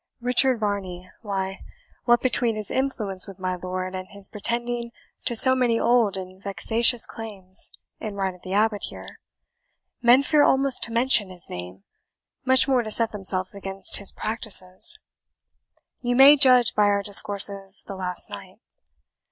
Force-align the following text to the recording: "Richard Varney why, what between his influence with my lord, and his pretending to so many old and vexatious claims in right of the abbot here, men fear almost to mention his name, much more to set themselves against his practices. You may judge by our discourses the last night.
"Richard 0.19 0.59
Varney 0.59 1.07
why, 1.21 1.59
what 2.05 2.21
between 2.21 2.55
his 2.55 2.71
influence 2.71 3.27
with 3.27 3.37
my 3.37 3.53
lord, 3.57 3.93
and 3.93 4.07
his 4.07 4.29
pretending 4.29 4.89
to 5.25 5.35
so 5.35 5.53
many 5.53 5.79
old 5.79 6.17
and 6.17 6.41
vexatious 6.41 7.05
claims 7.05 7.69
in 7.99 8.15
right 8.15 8.33
of 8.33 8.41
the 8.41 8.51
abbot 8.53 8.85
here, 8.85 9.19
men 10.01 10.23
fear 10.23 10.41
almost 10.41 10.81
to 10.85 10.91
mention 10.91 11.29
his 11.29 11.51
name, 11.51 11.83
much 12.43 12.67
more 12.67 12.81
to 12.81 12.89
set 12.89 13.11
themselves 13.11 13.53
against 13.53 13.97
his 13.97 14.11
practices. 14.11 14.97
You 16.01 16.15
may 16.15 16.35
judge 16.35 16.73
by 16.73 16.85
our 16.85 17.03
discourses 17.03 17.83
the 17.85 17.95
last 17.95 18.27
night. 18.27 18.57